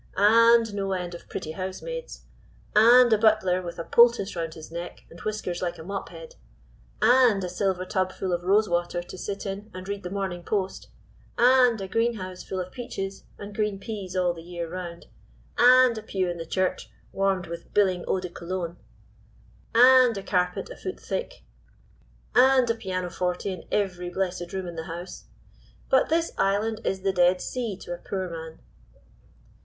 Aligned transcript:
"And 0.17 0.73
no 0.73 0.93
end 0.93 1.13
of 1.13 1.29
pretty 1.29 1.51
housemaids. 1.51 2.23
"And 2.75 3.13
a 3.13 3.19
butler 3.19 3.61
with 3.61 3.77
a 3.77 3.83
poultice 3.83 4.35
round 4.35 4.55
his 4.55 4.71
neck 4.71 5.05
and 5.11 5.19
whiskers 5.21 5.61
like 5.61 5.77
a 5.77 5.83
mop 5.83 6.09
head. 6.09 6.33
"And 7.03 7.43
a 7.43 7.47
silver 7.49 7.85
tub 7.85 8.11
full 8.11 8.33
of 8.33 8.41
rose 8.43 8.67
water 8.67 9.03
to 9.03 9.15
sit 9.15 9.45
in 9.45 9.69
and 9.75 9.87
read 9.87 10.01
the 10.01 10.09
Morning 10.09 10.41
Post. 10.41 10.87
"And 11.37 11.79
a 11.79 11.87
green 11.87 12.15
house 12.15 12.41
full 12.41 12.59
of 12.59 12.71
peaches 12.71 13.25
and 13.37 13.53
green 13.53 13.77
peas 13.79 14.15
all 14.15 14.33
the 14.33 14.41
year 14.41 14.67
round. 14.67 15.05
"And 15.59 15.95
a 15.99 16.01
pew 16.01 16.27
in 16.27 16.39
the 16.39 16.47
church 16.47 16.89
warmed 17.11 17.45
with 17.45 17.71
biling 17.71 18.03
eau 18.07 18.19
de 18.19 18.29
Cologne. 18.29 18.77
"And 19.75 20.17
a 20.17 20.23
carpet 20.23 20.71
a 20.71 20.75
foot 20.77 20.99
thick. 20.99 21.43
"And 22.33 22.67
a 22.71 22.73
piano 22.73 23.11
forte 23.11 23.45
in 23.53 23.65
every 23.71 24.09
blessed 24.09 24.51
room 24.51 24.65
in 24.65 24.75
the 24.77 24.85
house. 24.85 25.25
But 25.91 26.09
this 26.09 26.31
island 26.39 26.81
is 26.85 27.01
the 27.03 27.13
Dead 27.13 27.39
Sea 27.39 27.77
to 27.83 27.93
a 27.93 27.97
poor 27.99 28.27
man." 28.31 28.57